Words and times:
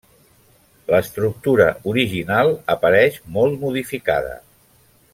L'estructura 0.93 1.67
original 1.93 2.49
apareix 2.77 3.21
molt 3.37 3.63
modificada. 3.67 4.37